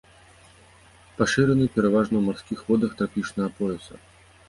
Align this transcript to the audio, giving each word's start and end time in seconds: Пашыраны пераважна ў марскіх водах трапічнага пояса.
Пашыраны 1.19 1.65
пераважна 1.77 2.15
ў 2.23 2.25
марскіх 2.31 2.59
водах 2.73 2.91
трапічнага 2.99 3.49
пояса. 3.63 4.07